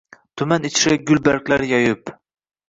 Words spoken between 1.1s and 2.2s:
gulbarglar yoyib